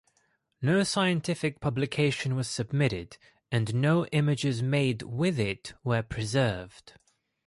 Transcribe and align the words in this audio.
No 0.63 0.81
scientific 0.81 1.59
publication 1.59 2.35
was 2.35 2.47
submitted 2.49 3.17
and 3.51 3.75
no 3.75 4.07
images 4.07 4.63
made 4.63 5.03
with 5.03 5.37
it 5.37 5.73
were 5.83 6.01
preserved. 6.01 6.93